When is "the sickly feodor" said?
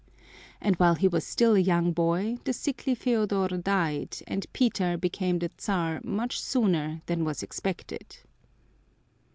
2.45-3.49